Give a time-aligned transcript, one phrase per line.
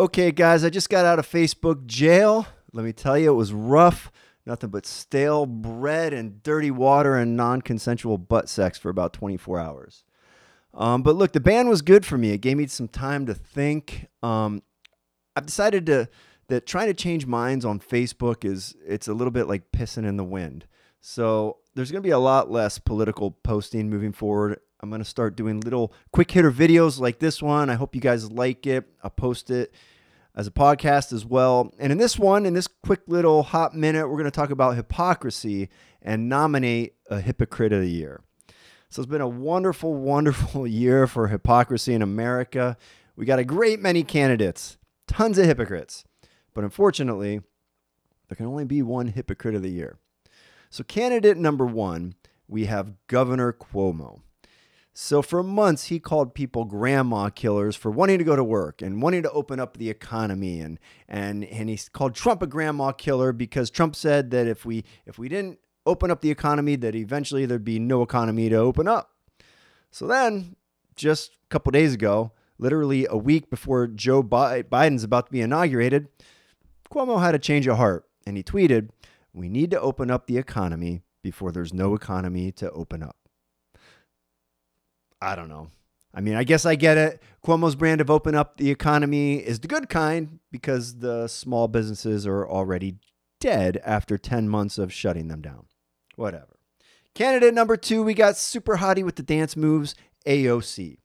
[0.00, 2.46] Okay, guys, I just got out of Facebook jail.
[2.72, 4.10] Let me tell you, it was rough.
[4.46, 9.58] Nothing but stale bread and dirty water and non consensual butt sex for about 24
[9.58, 10.04] hours.
[10.72, 12.30] Um, but look, the ban was good for me.
[12.30, 14.06] It gave me some time to think.
[14.22, 14.62] Um,
[15.36, 16.08] I've decided to
[16.48, 20.16] that trying to change minds on Facebook is it's a little bit like pissing in
[20.16, 20.64] the wind.
[21.02, 24.60] So there's going to be a lot less political posting moving forward.
[24.80, 27.68] I'm going to start doing little quick hitter videos like this one.
[27.68, 28.88] I hope you guys like it.
[29.02, 29.74] I'll post it
[30.34, 31.72] as a podcast as well.
[31.78, 34.76] And in this one, in this quick little hot minute, we're going to talk about
[34.76, 35.68] hypocrisy
[36.00, 38.22] and nominate a hypocrite of the year.
[38.88, 42.76] So it's been a wonderful, wonderful year for hypocrisy in America.
[43.16, 46.04] We got a great many candidates, tons of hypocrites.
[46.54, 47.40] But unfortunately,
[48.28, 49.98] there can only be one hypocrite of the year.
[50.70, 52.14] So, candidate number one,
[52.48, 54.22] we have Governor Cuomo.
[55.02, 59.00] So, for months, he called people grandma killers for wanting to go to work and
[59.00, 60.60] wanting to open up the economy.
[60.60, 60.78] And,
[61.08, 65.18] and, and he called Trump a grandma killer because Trump said that if we, if
[65.18, 69.12] we didn't open up the economy, that eventually there'd be no economy to open up.
[69.90, 70.54] So then,
[70.96, 76.08] just a couple days ago, literally a week before Joe Biden's about to be inaugurated,
[76.92, 78.90] Cuomo had a change of heart and he tweeted,
[79.32, 83.16] We need to open up the economy before there's no economy to open up.
[85.20, 85.68] I don't know.
[86.12, 87.22] I mean, I guess I get it.
[87.44, 92.26] Cuomo's brand of open up the economy is the good kind because the small businesses
[92.26, 92.96] are already
[93.38, 95.66] dead after 10 months of shutting them down.
[96.16, 96.58] Whatever.
[97.14, 99.94] Candidate number two, we got super hottie with the dance moves,
[100.26, 100.98] AOC.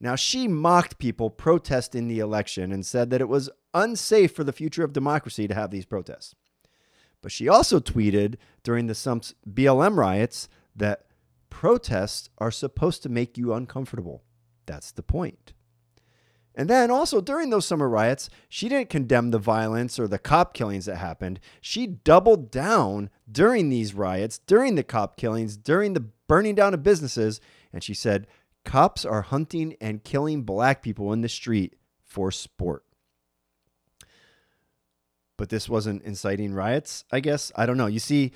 [0.00, 4.52] Now, she mocked people protesting the election and said that it was unsafe for the
[4.52, 6.34] future of democracy to have these protests.
[7.22, 11.06] But she also tweeted during the Sumps BLM riots that
[11.54, 14.24] protests are supposed to make you uncomfortable.
[14.66, 15.52] That's the point.
[16.52, 20.52] And then also during those summer riots, she didn't condemn the violence or the cop
[20.52, 21.38] killings that happened.
[21.60, 26.82] She doubled down during these riots, during the cop killings, during the burning down of
[26.82, 27.40] businesses,
[27.72, 28.26] and she said,
[28.64, 32.84] Cops are hunting and killing black people in the street for sport
[35.36, 37.50] but this wasn't inciting riots, I guess.
[37.56, 37.86] I don't know.
[37.86, 38.32] You see,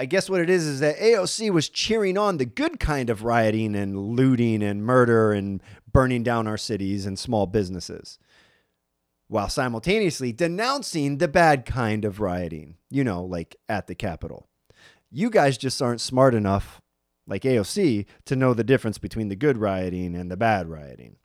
[0.00, 3.22] I guess what it is is that AOC was cheering on the good kind of
[3.22, 5.62] rioting and looting and murder and
[5.92, 8.18] burning down our cities and small businesses,
[9.28, 14.48] while simultaneously denouncing the bad kind of rioting, you know, like at the Capitol.
[15.10, 16.80] You guys just aren't smart enough,
[17.26, 21.16] like AOC, to know the difference between the good rioting and the bad rioting.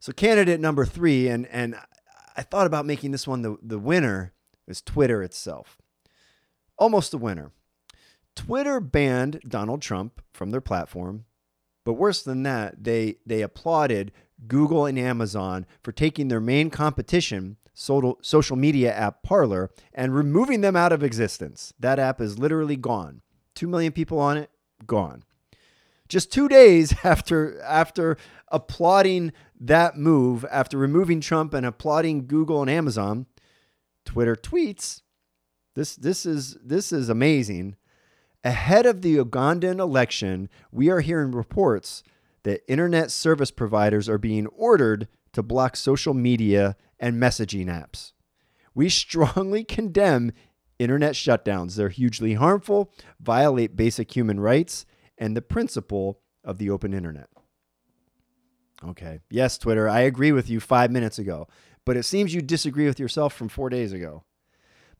[0.00, 1.76] So, candidate number three, and, and
[2.38, 4.32] I thought about making this one the, the winner
[4.66, 5.76] is Twitter itself.
[6.78, 7.52] Almost the winner.
[8.36, 11.24] Twitter banned Donald Trump from their platform,
[11.84, 14.12] but worse than that, they they applauded
[14.46, 20.76] Google and Amazon for taking their main competition, social media app Parler, and removing them
[20.76, 21.72] out of existence.
[21.80, 23.22] That app is literally gone.
[23.54, 24.50] 2 million people on it,
[24.86, 25.24] gone.
[26.08, 28.16] Just 2 days after after
[28.48, 33.26] applauding that move after removing Trump and applauding Google and Amazon,
[34.04, 35.00] Twitter tweets,
[35.74, 37.76] this this is this is amazing.
[38.46, 42.04] Ahead of the Ugandan election, we are hearing reports
[42.44, 48.12] that internet service providers are being ordered to block social media and messaging apps.
[48.72, 50.30] We strongly condemn
[50.78, 51.74] internet shutdowns.
[51.74, 54.86] They're hugely harmful, violate basic human rights,
[55.18, 57.28] and the principle of the open internet.
[58.86, 59.18] Okay.
[59.28, 61.48] Yes, Twitter, I agree with you five minutes ago,
[61.84, 64.22] but it seems you disagree with yourself from four days ago.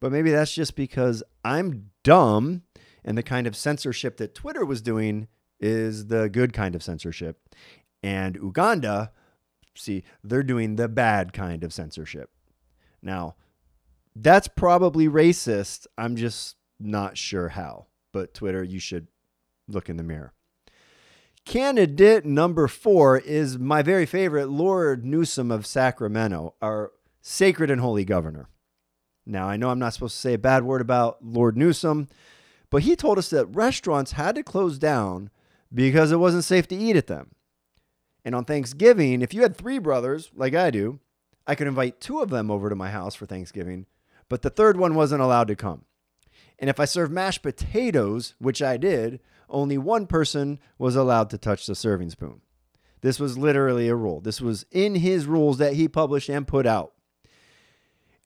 [0.00, 2.62] But maybe that's just because I'm dumb
[3.06, 5.28] and the kind of censorship that Twitter was doing
[5.60, 7.40] is the good kind of censorship.
[8.02, 9.12] And Uganda,
[9.74, 12.30] see, they're doing the bad kind of censorship.
[13.00, 13.36] Now,
[14.14, 15.86] that's probably racist.
[15.96, 17.86] I'm just not sure how.
[18.12, 19.06] But Twitter, you should
[19.68, 20.32] look in the mirror.
[21.44, 26.90] Candidate number four is my very favorite, Lord Newsom of Sacramento, our
[27.22, 28.48] sacred and holy governor.
[29.24, 32.08] Now, I know I'm not supposed to say a bad word about Lord Newsom,
[32.76, 35.30] but he told us that restaurants had to close down
[35.72, 37.30] because it wasn't safe to eat at them.
[38.22, 41.00] And on Thanksgiving, if you had three brothers, like I do,
[41.46, 43.86] I could invite two of them over to my house for Thanksgiving,
[44.28, 45.86] but the third one wasn't allowed to come.
[46.58, 51.38] And if I served mashed potatoes, which I did, only one person was allowed to
[51.38, 52.42] touch the serving spoon.
[53.00, 54.20] This was literally a rule.
[54.20, 56.92] This was in his rules that he published and put out.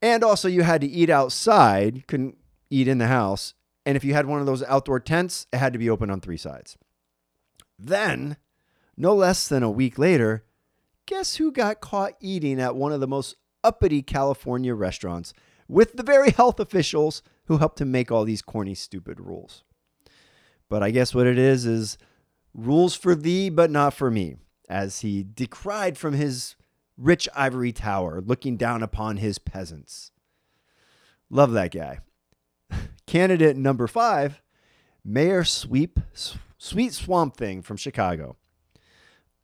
[0.02, 2.36] And also, you had to eat outside, couldn't
[2.68, 3.54] eat in the house.
[3.86, 6.20] And if you had one of those outdoor tents, it had to be open on
[6.20, 6.76] three sides.
[7.78, 8.36] Then,
[8.96, 10.44] no less than a week later,
[11.06, 15.32] guess who got caught eating at one of the most uppity California restaurants
[15.66, 19.64] with the very health officials who helped him make all these corny, stupid rules.
[20.68, 21.98] But I guess what it is is
[22.54, 24.36] rules for thee, but not for me,
[24.68, 26.54] as he decried from his
[26.96, 30.12] rich ivory tower, looking down upon his peasants.
[31.30, 32.00] Love that guy.
[33.10, 34.40] Candidate number five,
[35.04, 35.98] Mayor Sweep
[36.58, 38.36] Sweet Swamp Thing from Chicago.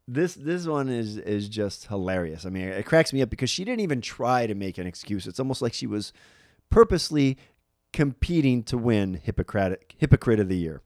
[0.07, 2.47] This this one is is just hilarious.
[2.47, 5.27] I mean, it cracks me up because she didn't even try to make an excuse.
[5.27, 6.13] It's almost like she was
[6.71, 7.39] purposely
[7.93, 10.83] competing to win Hippocratic Hypocrite of the Year.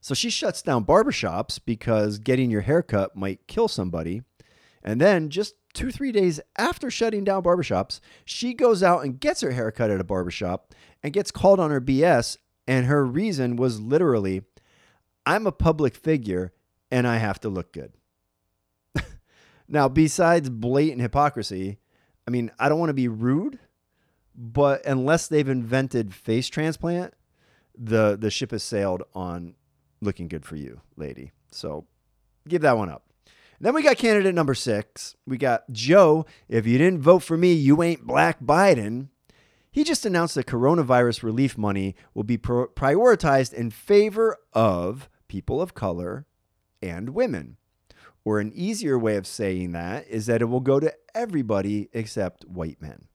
[0.00, 4.22] So she shuts down barbershops because getting your haircut might kill somebody.
[4.82, 9.40] And then just two, three days after shutting down barbershops, she goes out and gets
[9.40, 12.36] her haircut at a barbershop and gets called on her BS.
[12.66, 14.42] And her reason was literally,
[15.26, 16.52] I'm a public figure
[16.90, 17.92] and I have to look good.
[19.68, 21.78] now, besides blatant hypocrisy,
[22.26, 23.58] I mean, I don't want to be rude,
[24.34, 27.14] but unless they've invented face transplant,
[27.76, 29.54] the the ship has sailed on
[30.00, 31.32] looking good for you, lady.
[31.50, 31.86] So
[32.46, 33.11] give that one up.
[33.62, 35.14] Then we got candidate number six.
[35.24, 36.26] We got Joe.
[36.48, 39.10] If you didn't vote for me, you ain't Black Biden.
[39.70, 45.62] He just announced that coronavirus relief money will be pro- prioritized in favor of people
[45.62, 46.26] of color
[46.82, 47.56] and women.
[48.24, 52.44] Or an easier way of saying that is that it will go to everybody except
[52.44, 53.06] white men.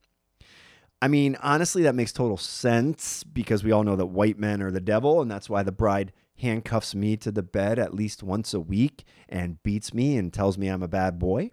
[1.02, 4.72] I mean, honestly, that makes total sense because we all know that white men are
[4.72, 8.54] the devil, and that's why the bride handcuffs me to the bed at least once
[8.54, 11.52] a week and beats me and tells me I'm a bad boy.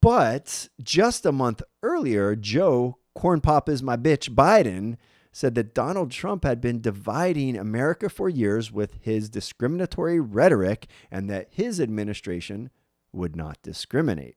[0.00, 4.96] But just a month earlier, Joe, Corn Pop is my bitch, Biden,
[5.32, 11.28] said that Donald Trump had been dividing America for years with his discriminatory rhetoric and
[11.30, 12.70] that his administration
[13.12, 14.36] would not discriminate.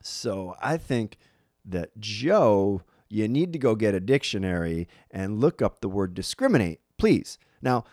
[0.00, 1.18] So I think
[1.64, 6.80] that Joe, you need to go get a dictionary and look up the word discriminate,
[6.98, 7.38] please.
[7.62, 7.84] Now,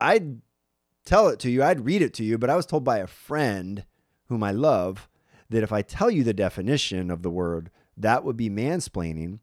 [0.00, 0.40] I'd
[1.04, 3.06] tell it to you, I'd read it to you, but I was told by a
[3.06, 3.84] friend
[4.28, 5.08] whom I love
[5.50, 9.40] that if I tell you the definition of the word, that would be mansplaining,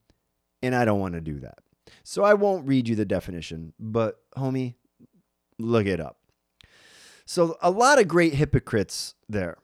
[0.61, 1.59] and I don't want to do that.
[2.03, 4.75] So I won't read you the definition, but homie,
[5.57, 6.17] look it up.
[7.25, 9.57] So a lot of great hypocrites there,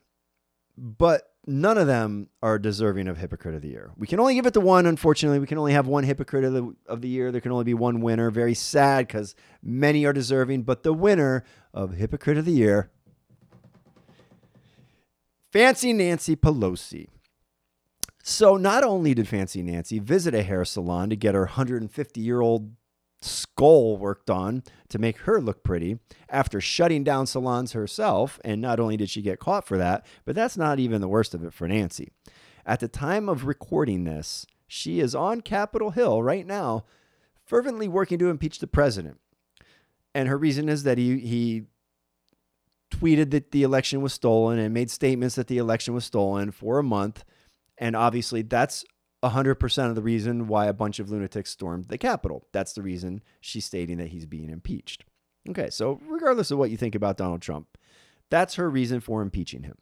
[0.77, 3.91] but none of them are deserving of hypocrite of the year.
[3.97, 4.85] We can only give it to one.
[4.85, 7.31] Unfortunately, we can only have one hypocrite of the of the year.
[7.31, 8.31] There can only be one winner.
[8.31, 11.43] Very sad because many are deserving, but the winner
[11.73, 12.91] of hypocrite of the year,
[15.51, 17.07] Fancy Nancy Pelosi.
[18.23, 22.41] So not only did Fancy Nancy visit a hair salon to get her 150 year
[22.41, 22.71] old
[23.25, 25.99] skull worked on to make her look pretty
[26.29, 28.39] after shutting down salons herself.
[28.45, 31.33] And not only did she get caught for that, but that's not even the worst
[31.33, 32.11] of it for Nancy.
[32.65, 36.85] At the time of recording this, she is on Capitol Hill right now,
[37.43, 39.19] fervently working to impeach the president.
[40.13, 41.63] And her reason is that he, he
[42.91, 46.79] tweeted that the election was stolen and made statements that the election was stolen for
[46.79, 47.23] a month.
[47.77, 48.85] And obviously, that's
[49.29, 52.47] 100% of the reason why a bunch of lunatics stormed the Capitol.
[52.51, 55.05] That's the reason she's stating that he's being impeached.
[55.49, 57.77] Okay, so regardless of what you think about Donald Trump,
[58.29, 59.77] that's her reason for impeaching him.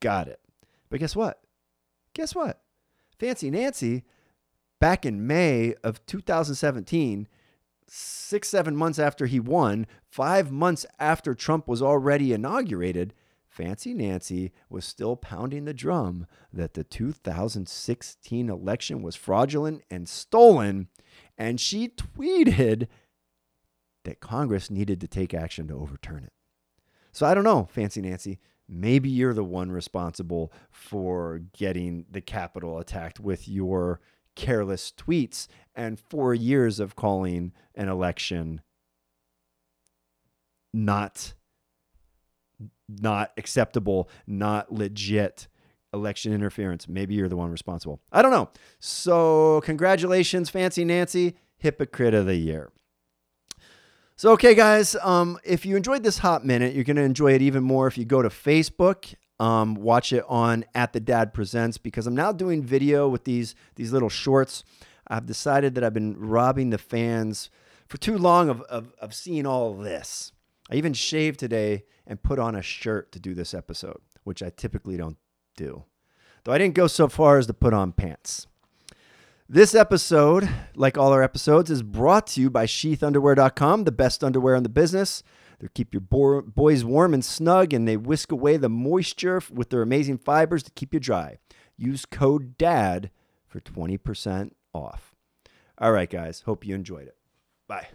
[0.00, 0.40] Got it.
[0.90, 1.40] But guess what?
[2.14, 2.62] Guess what?
[3.18, 4.04] Fancy Nancy,
[4.80, 7.28] back in May of 2017,
[7.86, 13.14] six, seven months after he won, five months after Trump was already inaugurated,
[13.58, 20.86] Fancy Nancy was still pounding the drum that the 2016 election was fraudulent and stolen,
[21.36, 22.86] and she tweeted
[24.04, 26.32] that Congress needed to take action to overturn it.
[27.10, 28.38] So I don't know, Fancy Nancy.
[28.68, 34.00] Maybe you're the one responsible for getting the Capitol attacked with your
[34.36, 38.60] careless tweets and four years of calling an election
[40.72, 41.34] not
[42.88, 45.48] not acceptable, not legit
[45.92, 46.88] election interference.
[46.88, 48.00] Maybe you're the one responsible.
[48.12, 48.50] I don't know.
[48.78, 52.70] So, congratulations, Fancy Nancy, hypocrite of the year.
[54.16, 57.42] So, okay, guys, um, if you enjoyed this hot minute, you're going to enjoy it
[57.42, 59.14] even more if you go to Facebook.
[59.40, 63.54] Um, watch it on at the Dad Presents because I'm now doing video with these
[63.76, 64.64] these little shorts.
[65.06, 67.48] I've decided that I've been robbing the fans
[67.86, 70.32] for too long of, of, of seeing all of this.
[70.70, 74.50] I even shaved today and put on a shirt to do this episode, which I
[74.50, 75.18] typically don't
[75.56, 75.84] do.
[76.42, 78.46] Though I didn't go so far as to put on pants.
[79.48, 84.54] This episode, like all our episodes, is brought to you by sheathunderwear.com, the best underwear
[84.54, 85.22] in the business.
[85.60, 89.70] They keep your bo- boys warm and snug, and they whisk away the moisture with
[89.70, 91.38] their amazing fibers to keep you dry.
[91.76, 93.10] Use code DAD
[93.46, 95.14] for 20% off.
[95.78, 96.42] All right, guys.
[96.42, 97.16] Hope you enjoyed it.
[97.66, 97.88] Bye.